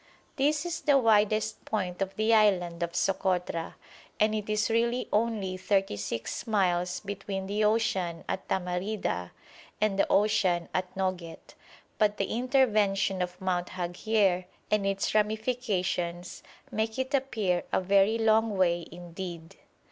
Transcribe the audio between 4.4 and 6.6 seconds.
is really only thirty six